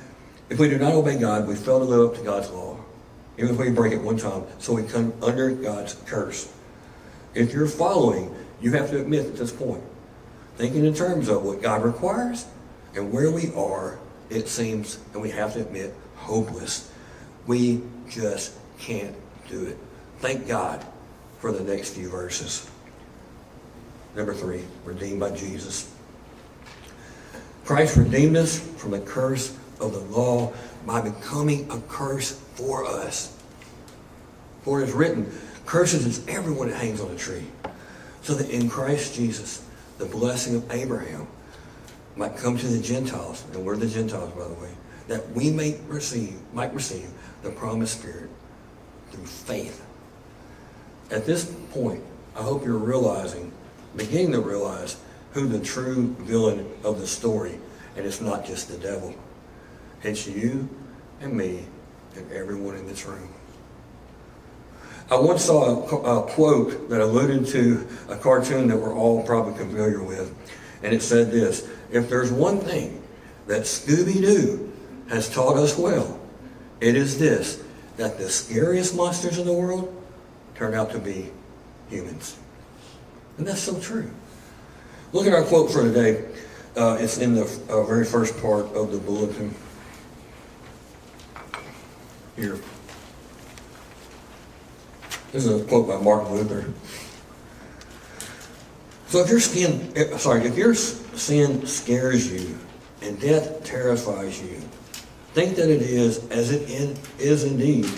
If 0.48 0.60
we 0.60 0.68
do 0.68 0.78
not 0.78 0.92
obey 0.92 1.18
God, 1.18 1.48
we 1.48 1.56
fail 1.56 1.80
to 1.80 1.84
live 1.84 2.10
up 2.10 2.16
to 2.16 2.22
God's 2.22 2.48
law. 2.50 2.78
Even 3.38 3.50
if 3.50 3.58
we 3.58 3.70
break 3.70 3.94
it 3.94 4.00
one 4.00 4.16
time, 4.16 4.44
so 4.60 4.74
we 4.74 4.84
come 4.84 5.12
under 5.24 5.50
God's 5.50 5.94
curse. 6.06 6.54
If 7.34 7.52
you're 7.52 7.66
following, 7.66 8.32
you 8.60 8.70
have 8.74 8.90
to 8.90 9.00
admit 9.00 9.26
at 9.26 9.36
this 9.36 9.50
point, 9.50 9.82
thinking 10.56 10.84
in 10.84 10.94
terms 10.94 11.28
of 11.28 11.42
what 11.42 11.60
God 11.60 11.82
requires 11.82 12.46
and 12.94 13.12
where 13.12 13.32
we 13.32 13.52
are, 13.52 13.98
it 14.30 14.48
seems, 14.48 14.98
and 15.12 15.22
we 15.22 15.30
have 15.30 15.54
to 15.54 15.60
admit, 15.60 15.94
hopeless. 16.16 16.90
We 17.46 17.82
just 18.08 18.54
can't 18.78 19.14
do 19.48 19.66
it. 19.66 19.78
Thank 20.18 20.48
God 20.48 20.84
for 21.38 21.52
the 21.52 21.62
next 21.62 21.90
few 21.90 22.08
verses. 22.08 22.68
Number 24.14 24.34
three, 24.34 24.64
redeemed 24.84 25.20
by 25.20 25.30
Jesus. 25.30 25.92
Christ 27.64 27.96
redeemed 27.96 28.36
us 28.36 28.58
from 28.58 28.92
the 28.92 29.00
curse 29.00 29.56
of 29.80 29.92
the 29.92 30.00
law 30.00 30.52
by 30.86 31.00
becoming 31.00 31.70
a 31.70 31.80
curse 31.88 32.32
for 32.54 32.84
us. 32.86 33.36
For 34.62 34.80
it 34.80 34.88
is 34.88 34.94
written, 34.94 35.30
curses 35.66 36.06
is 36.06 36.26
everyone 36.28 36.70
that 36.70 36.76
hangs 36.76 37.00
on 37.00 37.10
a 37.10 37.16
tree. 37.16 37.44
So 38.22 38.34
that 38.34 38.50
in 38.50 38.68
Christ 38.68 39.14
Jesus, 39.14 39.64
the 39.98 40.06
blessing 40.06 40.56
of 40.56 40.70
Abraham 40.72 41.28
might 42.16 42.36
come 42.36 42.56
to 42.56 42.66
the 42.66 42.82
Gentiles, 42.82 43.44
and 43.52 43.64
we're 43.64 43.76
the 43.76 43.86
Gentiles, 43.86 44.32
by 44.32 44.48
the 44.48 44.54
way, 44.54 44.72
that 45.08 45.30
we 45.30 45.50
may 45.50 45.78
receive, 45.86 46.34
might 46.52 46.72
receive 46.74 47.08
the 47.42 47.50
promised 47.50 48.00
Spirit 48.00 48.30
through 49.10 49.26
faith. 49.26 49.84
At 51.10 51.26
this 51.26 51.44
point, 51.72 52.02
I 52.34 52.42
hope 52.42 52.64
you're 52.64 52.78
realizing, 52.78 53.52
beginning 53.94 54.32
to 54.32 54.40
realize, 54.40 54.96
who 55.32 55.46
the 55.46 55.60
true 55.60 56.14
villain 56.20 56.66
of 56.82 56.98
the 56.98 57.06
story, 57.06 57.58
and 57.96 58.06
it's 58.06 58.20
not 58.20 58.44
just 58.46 58.68
the 58.68 58.78
devil. 58.78 59.14
It's 60.02 60.26
you 60.26 60.68
and 61.20 61.34
me 61.34 61.66
and 62.16 62.32
everyone 62.32 62.76
in 62.76 62.86
this 62.86 63.04
room. 63.04 63.28
I 65.10 65.16
once 65.16 65.44
saw 65.44 65.88
a, 65.88 66.20
a, 66.20 66.22
quote 66.30 66.88
that 66.88 67.00
alluded 67.00 67.46
to 67.48 67.86
a 68.08 68.16
cartoon 68.16 68.66
that 68.68 68.76
we're 68.76 68.94
all 68.94 69.22
probably 69.22 69.54
familiar 69.54 70.02
with, 70.02 70.34
and 70.82 70.92
it 70.92 71.02
said 71.02 71.30
this 71.30 71.68
If 71.90 72.08
there's 72.08 72.32
one 72.32 72.58
thing 72.58 73.02
that 73.46 73.62
Scooby 73.62 74.20
Doo 74.20 74.72
has 75.08 75.28
taught 75.28 75.56
us 75.56 75.78
well, 75.78 76.20
it 76.80 76.96
is 76.96 77.18
this 77.18 77.62
that 77.96 78.18
the 78.18 78.28
scariest 78.28 78.94
monsters 78.94 79.38
in 79.38 79.46
the 79.46 79.52
world 79.52 79.92
turn 80.54 80.74
out 80.74 80.90
to 80.90 80.98
be 80.98 81.30
humans. 81.88 82.38
And 83.38 83.46
that's 83.46 83.60
so 83.60 83.78
true. 83.78 84.10
Look 85.12 85.26
at 85.26 85.32
our 85.32 85.44
quote 85.44 85.70
for 85.70 85.82
today. 85.82 86.24
Uh, 86.76 86.98
it's 87.00 87.18
in 87.18 87.34
the 87.34 87.44
uh, 87.70 87.84
very 87.84 88.04
first 88.04 88.40
part 88.40 88.66
of 88.74 88.92
the 88.92 88.98
bulletin. 88.98 89.54
Here. 92.36 92.58
This 95.32 95.46
is 95.46 95.62
a 95.62 95.64
quote 95.64 95.88
by 95.88 95.98
Martin 95.98 96.34
Luther. 96.34 96.72
So 99.08 99.20
if 99.20 99.30
your 99.30 99.40
skin, 99.40 100.18
sorry, 100.18 100.42
if 100.42 100.56
your 100.56 100.74
sin 101.16 101.66
scares 101.66 102.30
you 102.32 102.58
and 103.02 103.20
death 103.20 103.64
terrifies 103.64 104.40
you, 104.42 104.60
think 105.32 105.56
that 105.56 105.68
it 105.68 105.82
is 105.82 106.26
as 106.30 106.50
it 106.50 106.68
in, 106.70 106.96
is 107.18 107.44
indeed, 107.44 107.88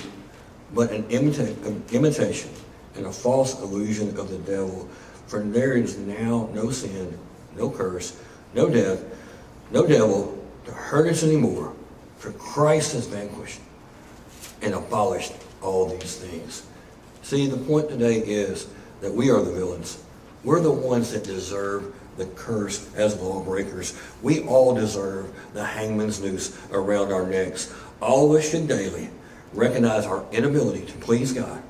but 0.75 0.91
an, 0.91 1.05
imita- 1.05 1.93
imitation 1.93 2.51
and 2.95 3.07
a 3.07 3.13
false 3.13 3.61
illusion 3.61 4.17
of 4.19 4.31
the 4.31 4.39
devil. 4.39 4.89
For 5.27 5.41
there 5.41 5.75
is 5.75 5.99
now 5.99 6.49
no 6.53 6.71
sin, 6.71 7.19
no 7.57 7.71
curse, 7.71 8.19
no 8.55 8.69
death, 8.69 9.05
no 9.71 9.87
devil 9.87 10.39
to 10.65 10.73
hurt 10.73 11.09
us 11.09 11.23
anymore. 11.23 11.75
For 12.19 12.33
Christ 12.33 12.95
has 12.95 13.07
vanquished 13.07 13.61
and 14.63 14.75
abolished 14.75 15.33
all 15.63 15.87
these 15.87 16.17
things. 16.17 16.67
See, 17.23 17.47
the 17.47 17.57
point 17.57 17.89
today 17.89 18.17
is 18.19 18.67
that 19.01 19.13
we 19.13 19.31
are 19.31 19.41
the 19.41 19.53
villains. 19.53 20.03
We're 20.45 20.61
the 20.61 20.73
ones 20.73 21.13
that 21.13 21.25
deserve 21.25 21.95
the 22.19 22.27
curse 22.27 22.89
as 22.95 23.17
lawbreakers. 23.21 23.99
We 24.23 24.43
all 24.43 24.75
deserve 24.75 25.33
the 25.55 25.65
hangman's 25.65 26.21
noose 26.21 26.59
around 26.71 27.13
our 27.13 27.27
necks. 27.27 27.73
All 28.03 28.31
of 28.31 28.39
us 28.41 28.51
should 28.51 28.69
daily 28.69 29.11
recognize 29.53 30.05
our 30.05 30.25
inability 30.33 30.85
to 30.87 30.93
please 30.99 31.33
God, 31.33 31.63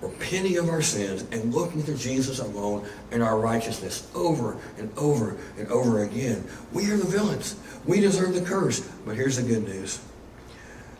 repenting 0.00 0.56
of 0.58 0.68
our 0.68 0.82
sins, 0.82 1.24
and 1.30 1.52
looking 1.52 1.82
to 1.84 1.94
Jesus 1.94 2.38
alone 2.38 2.86
and 3.10 3.22
our 3.22 3.38
righteousness 3.38 4.08
over 4.14 4.56
and 4.78 4.90
over 4.96 5.36
and 5.58 5.68
over 5.68 6.02
again. 6.02 6.46
We 6.72 6.90
are 6.90 6.96
the 6.96 7.06
villains. 7.06 7.56
We 7.84 8.00
deserve 8.00 8.34
the 8.34 8.40
curse. 8.40 8.80
But 9.04 9.16
here's 9.16 9.36
the 9.36 9.42
good 9.42 9.64
news. 9.64 10.00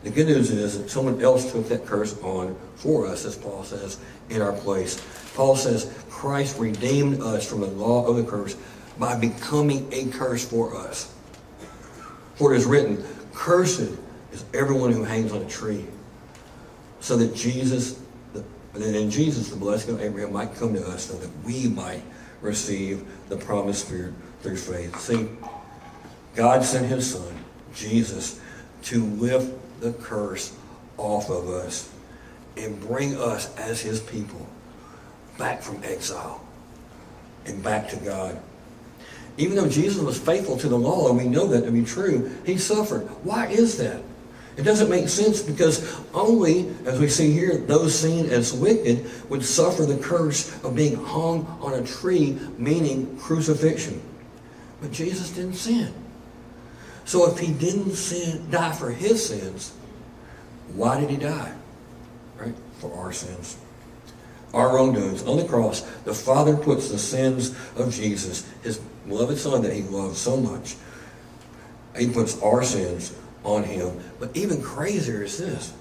The 0.05 0.11
good 0.11 0.27
news 0.27 0.51
is 0.51 0.77
that 0.77 0.87
someone 0.91 1.19
else 1.19 1.51
took 1.51 1.67
that 1.69 1.87
curse 1.87 2.15
on 2.21 2.55
for 2.75 3.07
us, 3.07 3.25
as 3.25 3.35
Paul 3.35 3.63
says, 3.63 3.97
in 4.29 4.39
our 4.39 4.53
place. 4.53 5.03
Paul 5.33 5.55
says 5.55 5.91
Christ 6.11 6.59
redeemed 6.59 7.23
us 7.23 7.49
from 7.49 7.61
the 7.61 7.67
law 7.67 8.05
of 8.05 8.15
the 8.15 8.23
curse 8.23 8.55
by 8.99 9.17
becoming 9.17 9.91
a 9.91 10.05
curse 10.11 10.47
for 10.47 10.75
us. 10.75 11.11
For 12.35 12.53
it 12.53 12.57
is 12.57 12.65
written, 12.65 13.03
Cursed 13.33 13.97
is 14.31 14.45
everyone 14.53 14.91
who 14.91 15.03
hangs 15.03 15.31
on 15.31 15.41
a 15.41 15.49
tree, 15.49 15.87
so 16.99 17.17
that 17.17 17.33
Jesus, 17.33 17.99
that 18.33 18.45
in 18.83 19.09
Jesus 19.09 19.49
the 19.49 19.55
blessing 19.55 19.95
of 19.95 20.01
Abraham 20.03 20.33
might 20.33 20.53
come 20.53 20.75
to 20.75 20.87
us, 20.87 21.05
so 21.05 21.15
that 21.15 21.31
we 21.43 21.67
might 21.67 22.03
receive 22.41 23.07
the 23.27 23.37
promised 23.37 23.87
Spirit 23.87 24.13
through 24.43 24.57
faith. 24.57 24.99
See, 24.99 25.29
God 26.35 26.63
sent 26.63 26.85
His 26.85 27.11
Son, 27.11 27.43
Jesus, 27.73 28.39
to 28.83 29.03
lift 29.03 29.64
the 29.85 29.93
curse 29.93 30.55
off 30.97 31.29
of 31.29 31.47
us 31.47 31.91
and 32.57 32.79
bring 32.81 33.15
us 33.15 33.55
as 33.57 33.81
His 33.81 33.99
people 33.99 34.47
back 35.37 35.61
from 35.61 35.83
exile 35.83 36.43
and 37.45 37.63
back 37.63 37.89
to 37.89 37.97
God. 37.97 38.39
Even 39.37 39.55
though 39.57 39.69
Jesus 39.69 40.01
was 40.01 40.17
faithful 40.17 40.57
to 40.57 40.69
the 40.69 40.77
law, 40.77 41.09
and 41.09 41.17
we 41.17 41.25
know 41.25 41.45
that 41.47 41.65
to 41.65 41.71
be 41.71 41.83
true, 41.83 42.33
he 42.45 42.57
suffered. 42.57 43.01
Why 43.23 43.47
is 43.47 43.77
that? 43.77 44.01
It 44.55 44.63
doesn't 44.63 44.89
make 44.89 45.09
sense 45.09 45.41
because 45.41 45.99
only, 46.13 46.73
as 46.85 46.97
we 46.97 47.09
see 47.09 47.33
here, 47.33 47.57
those 47.57 47.93
seen 47.93 48.29
as 48.29 48.53
wicked 48.53 49.05
would 49.29 49.43
suffer 49.43 49.85
the 49.85 49.97
curse 49.97 50.55
of 50.63 50.75
being 50.75 50.95
hung 50.95 51.45
on 51.61 51.73
a 51.73 51.85
tree, 51.85 52.39
meaning 52.57 53.17
crucifixion. 53.17 54.01
But 54.81 54.93
Jesus 54.93 55.31
didn't 55.31 55.55
sin. 55.55 55.93
So 57.05 57.31
if 57.31 57.39
he 57.39 57.53
didn't 57.53 57.91
sin, 57.91 58.49
die 58.49 58.73
for 58.73 58.91
his 58.91 59.25
sins, 59.25 59.73
why 60.73 60.99
did 60.99 61.09
he 61.09 61.17
die? 61.17 61.53
Right? 62.37 62.55
For 62.79 62.93
our 62.93 63.13
sins 63.13 63.57
our 64.55 64.73
wrongdoings. 64.73 65.23
On 65.23 65.37
the 65.37 65.45
cross, 65.45 65.81
the 66.05 66.13
Father 66.13 66.55
puts 66.55 66.89
the 66.89 66.97
sins 66.97 67.55
of 67.75 67.93
Jesus, 67.93 68.49
his 68.63 68.77
beloved 69.07 69.37
Son 69.37 69.61
that 69.61 69.73
he 69.73 69.83
loved 69.83 70.15
so 70.15 70.37
much, 70.37 70.75
he 71.97 72.09
puts 72.09 72.41
our 72.41 72.63
sins 72.63 73.13
on 73.43 73.63
him. 73.63 73.99
But 74.19 74.35
even 74.35 74.61
crazier 74.61 75.23
is 75.23 75.37
this. 75.37 75.73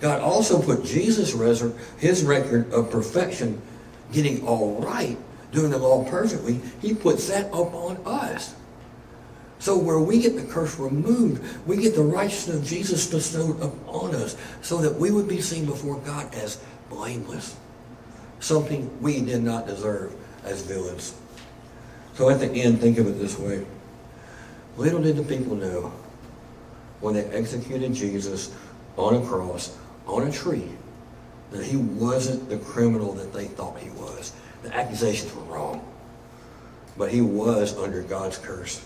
God 0.00 0.20
also 0.20 0.60
put 0.60 0.84
Jesus' 0.84 1.32
his 1.98 2.24
record 2.24 2.72
of 2.72 2.90
perfection, 2.90 3.60
getting 4.10 4.44
all 4.46 4.80
right, 4.80 5.16
doing 5.52 5.70
the 5.70 5.78
law 5.78 6.04
perfectly, 6.08 6.60
he 6.80 6.94
puts 6.94 7.28
that 7.28 7.46
up 7.46 7.72
on 7.74 7.98
us. 8.04 8.54
So 9.62 9.78
where 9.78 10.00
we 10.00 10.20
get 10.20 10.34
the 10.34 10.42
curse 10.42 10.76
removed, 10.76 11.40
we 11.68 11.76
get 11.76 11.94
the 11.94 12.02
righteousness 12.02 12.56
of 12.56 12.64
Jesus 12.64 13.08
bestowed 13.08 13.62
upon 13.62 14.12
us 14.12 14.36
so 14.60 14.78
that 14.78 14.96
we 14.96 15.12
would 15.12 15.28
be 15.28 15.40
seen 15.40 15.66
before 15.66 16.00
God 16.00 16.34
as 16.34 16.60
blameless 16.90 17.54
something 18.40 19.00
we 19.00 19.20
did 19.20 19.40
not 19.40 19.68
deserve 19.68 20.16
as 20.42 20.62
villains. 20.62 21.14
So 22.14 22.28
at 22.28 22.40
the 22.40 22.50
end, 22.50 22.80
think 22.80 22.98
of 22.98 23.06
it 23.06 23.12
this 23.20 23.38
way. 23.38 23.64
Little 24.76 25.00
did 25.00 25.16
the 25.16 25.22
people 25.22 25.54
know 25.54 25.92
when 26.98 27.14
they 27.14 27.24
executed 27.26 27.94
Jesus 27.94 28.52
on 28.96 29.14
a 29.14 29.24
cross, 29.24 29.78
on 30.08 30.26
a 30.26 30.32
tree, 30.32 30.70
that 31.52 31.64
he 31.64 31.76
wasn't 31.76 32.48
the 32.48 32.58
criminal 32.58 33.12
that 33.12 33.32
they 33.32 33.44
thought 33.44 33.78
he 33.78 33.90
was. 33.90 34.32
The 34.64 34.74
accusations 34.74 35.32
were 35.32 35.42
wrong. 35.42 35.88
But 36.98 37.12
he 37.12 37.20
was 37.20 37.78
under 37.78 38.02
God's 38.02 38.38
curse. 38.38 38.84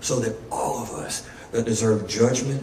So 0.00 0.20
that 0.20 0.36
all 0.50 0.82
of 0.82 0.90
us 0.90 1.28
that 1.52 1.64
deserve 1.64 2.08
judgment, 2.08 2.62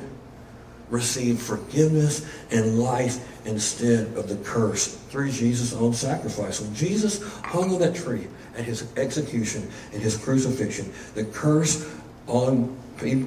receive 0.90 1.42
forgiveness 1.42 2.26
and 2.52 2.80
life 2.80 3.20
instead 3.46 4.16
of 4.16 4.30
the 4.30 4.36
curse 4.38 4.96
through 5.10 5.32
Jesus' 5.32 5.74
own 5.74 5.94
sacrifice. 5.94 6.62
When 6.62 6.74
Jesus 6.76 7.24
hung 7.42 7.74
on 7.74 7.80
that 7.80 7.96
tree 7.96 8.28
at 8.56 8.66
his 8.66 8.88
execution 8.96 9.70
and 9.94 10.02
his 10.02 10.18
crucifixion, 10.18 10.92
the 11.14 11.26
curse 11.26 11.92
on 12.28 12.76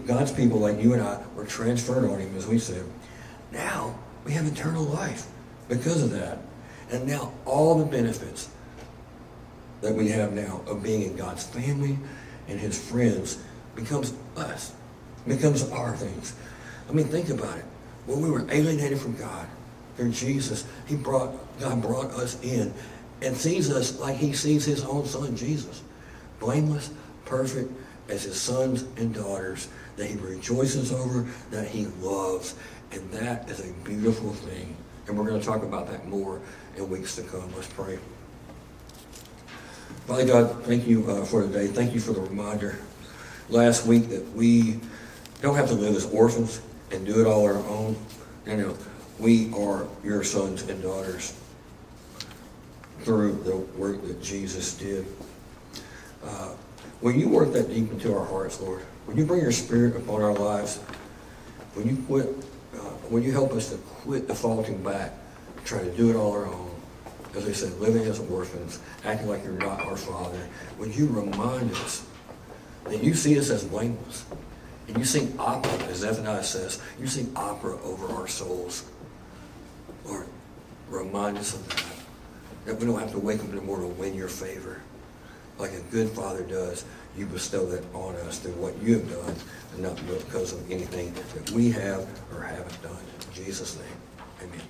God's 0.07 0.33
people 0.33 0.59
like 0.59 0.81
you 0.81 0.95
and 0.95 1.03
I 1.03 1.21
were 1.35 1.45
transferred 1.45 2.09
on 2.09 2.21
him, 2.21 2.37
as 2.37 2.47
we 2.47 2.59
said. 2.59 2.85
Now 3.53 3.99
we 4.25 4.33
have 4.33 4.47
eternal 4.47 4.85
life 4.85 5.27
because 5.69 6.03
of 6.03 6.11
that. 6.13 6.39
And 6.91 7.07
now 7.07 7.33
all 7.45 7.79
the 7.79 7.85
benefits 7.85 8.49
that 9.81 9.95
we 9.95 10.09
have 10.09 10.33
now 10.33 10.63
of 10.67 10.83
being 10.83 11.03
in 11.03 11.17
God's 11.17 11.45
family 11.45 11.99
and 12.49 12.59
his 12.59 12.79
friends 12.91 13.39
becomes 13.79 14.13
us, 14.37 14.75
becomes 15.27 15.71
our 15.71 15.97
things. 15.97 16.35
I 16.89 16.93
mean, 16.93 17.07
think 17.07 17.29
about 17.29 17.57
it. 17.57 17.65
When 18.07 18.21
we 18.21 18.31
were 18.31 18.45
alienated 18.51 18.99
from 18.99 19.17
God, 19.17 19.47
through 19.97 20.13
Jesus, 20.13 20.65
he 20.87 20.97
brought, 20.97 21.35
God 21.61 21.83
brought 21.83 22.11
us 22.13 22.41
in 22.43 22.73
and 23.21 23.37
sees 23.37 23.71
us 23.71 23.99
like 23.99 24.17
he 24.17 24.33
sees 24.33 24.65
his 24.65 24.85
own 24.85 25.05
son, 25.05 25.37
Jesus. 25.37 25.83
Blameless, 26.39 26.91
perfect, 27.25 27.73
as 28.09 28.23
his 28.23 28.41
sons 28.41 28.85
and 28.97 29.13
daughters 29.13 29.69
that 29.97 30.07
he 30.07 30.17
rejoices 30.17 30.93
over, 30.93 31.27
that 31.51 31.67
he 31.67 31.87
loves. 32.01 32.55
And 32.93 33.11
that 33.11 33.51
is 33.51 33.69
a 33.69 33.73
beautiful 33.85 34.33
thing. 34.33 34.77
And 35.09 35.19
we're 35.19 35.27
going 35.27 35.41
to 35.41 35.45
talk 35.45 35.65
about 35.65 35.89
that 35.89 36.07
more 36.07 36.41
in 36.77 36.89
weeks 36.89 37.17
to 37.17 37.23
come. 37.23 37.53
Let's 37.57 37.67
pray. 37.67 37.99
Father 40.07 40.27
God, 40.27 40.65
thank 40.65 40.87
you 40.87 41.11
uh, 41.11 41.25
for 41.25 41.43
today. 41.43 41.67
Thank 41.67 41.93
you 41.93 42.01
for 42.01 42.13
the 42.13 42.21
reminder 42.21 42.79
last 43.49 43.87
week 43.87 44.09
that 44.09 44.31
we 44.33 44.81
don't 45.41 45.57
have 45.57 45.69
to 45.69 45.75
live 45.75 45.95
as 45.95 46.07
orphans 46.07 46.61
and 46.91 47.07
do 47.07 47.21
it 47.21 47.27
all 47.27 47.45
our 47.45 47.59
own. 47.69 47.97
You 48.47 48.57
know, 48.57 48.79
we 49.19 49.53
are 49.55 49.87
your 50.03 50.25
sons 50.25 50.69
and 50.69 50.83
daughters 50.83 51.39
through 53.01 53.43
the 53.45 53.57
work 53.57 54.03
that 54.07 54.23
Jesus 54.23 54.75
did. 54.77 55.07
Uh, 56.25 56.51
will 57.01 57.13
you 57.13 57.29
work 57.29 57.53
that 57.53 57.69
deep 57.69 57.91
into 57.91 58.17
our 58.17 58.25
hearts, 58.25 58.61
Lord? 58.61 58.83
Will 59.07 59.17
you 59.17 59.25
bring 59.25 59.41
your 59.41 59.53
spirit 59.53 59.97
upon 59.97 60.23
our 60.23 60.35
lives? 60.35 60.81
Will 61.75 61.87
you 61.87 61.97
quit? 62.07 62.29
Uh, 62.75 62.91
will 63.11 63.23
you 63.23 63.33
help 63.33 63.53
us 63.53 63.71
to 63.71 63.77
quit 63.77 64.27
defaulting 64.27 64.83
back, 64.83 65.13
trying 65.65 65.91
to 65.91 65.97
do 65.97 66.11
it 66.11 66.17
all 66.17 66.33
our 66.33 66.47
own? 66.47 66.71
As 67.35 67.47
I 67.47 67.53
said, 67.53 67.73
living 67.75 68.03
as 68.05 68.19
orphans, 68.19 68.81
acting 69.05 69.29
like 69.29 69.45
you're 69.45 69.53
not 69.53 69.81
our 69.87 69.97
father. 69.97 70.49
Would 70.79 70.95
you 70.95 71.07
remind 71.07 71.71
us 71.77 72.05
that 72.89 73.03
you 73.03 73.15
see 73.15 73.39
us 73.39 73.51
as 73.51 73.65
blameless? 73.65 74.25
And 74.89 74.97
you 74.97 75.05
sing 75.05 75.35
opera, 75.39 75.73
as 75.89 75.99
Zephaniah 75.99 76.43
says, 76.43 76.83
you 76.99 77.07
sing 77.07 77.31
opera 77.37 77.79
over 77.83 78.07
our 78.15 78.27
souls. 78.27 78.89
Lord, 80.05 80.27
remind 80.89 81.37
us 81.39 81.55
of 81.55 81.69
that. 81.69 81.85
That 82.65 82.81
we 82.81 82.87
don't 82.87 82.99
have 82.99 83.13
to 83.13 83.19
wake 83.19 83.41
up 83.41 83.51
morning 83.63 83.91
to 83.91 84.01
win 84.01 84.15
your 84.15 84.29
favor. 84.29 84.81
Like 85.59 85.73
a 85.73 85.81
good 85.91 86.09
father 86.11 86.43
does, 86.43 86.85
you 87.17 87.27
bestow 87.27 87.67
that 87.67 87.85
on 87.95 88.15
us 88.17 88.39
through 88.39 88.53
what 88.53 88.81
you 88.83 88.95
have 88.99 89.11
done, 89.11 89.35
and 89.75 89.83
not 89.83 89.97
because 90.07 90.53
of 90.53 90.71
anything 90.71 91.13
that 91.35 91.51
we 91.51 91.71
have 91.71 92.07
or 92.33 92.43
haven't 92.43 92.83
done. 92.83 92.93
In 92.93 93.35
Jesus' 93.35 93.77
name, 93.77 94.49
amen. 94.49 94.61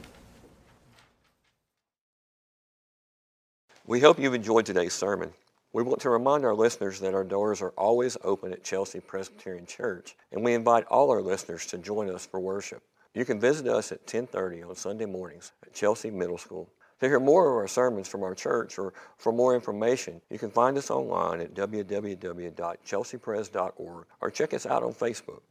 We 3.86 4.00
hope 4.00 4.18
you've 4.18 4.34
enjoyed 4.34 4.66
today's 4.66 4.94
sermon. 4.94 5.32
We 5.78 5.84
want 5.84 6.00
to 6.00 6.10
remind 6.10 6.44
our 6.44 6.56
listeners 6.56 6.98
that 6.98 7.14
our 7.14 7.22
doors 7.22 7.62
are 7.62 7.72
always 7.78 8.16
open 8.24 8.52
at 8.52 8.64
Chelsea 8.64 8.98
Presbyterian 8.98 9.64
Church, 9.64 10.16
and 10.32 10.42
we 10.42 10.54
invite 10.54 10.84
all 10.86 11.08
our 11.08 11.22
listeners 11.22 11.66
to 11.66 11.78
join 11.78 12.10
us 12.10 12.26
for 12.26 12.40
worship. 12.40 12.82
You 13.14 13.24
can 13.24 13.38
visit 13.38 13.68
us 13.68 13.92
at 13.92 14.04
10:30 14.04 14.64
on 14.64 14.74
Sunday 14.74 15.06
mornings 15.06 15.52
at 15.62 15.72
Chelsea 15.72 16.10
Middle 16.10 16.36
School. 16.36 16.68
To 16.98 17.06
hear 17.06 17.20
more 17.20 17.48
of 17.48 17.54
our 17.58 17.68
sermons 17.68 18.08
from 18.08 18.24
our 18.24 18.34
church 18.34 18.76
or 18.76 18.92
for 19.18 19.30
more 19.30 19.54
information, 19.54 20.20
you 20.30 20.38
can 20.40 20.50
find 20.50 20.76
us 20.76 20.90
online 20.90 21.40
at 21.40 21.54
www.chelseapres.org 21.54 24.06
or 24.20 24.30
check 24.32 24.54
us 24.54 24.66
out 24.66 24.82
on 24.82 24.92
Facebook. 24.92 25.42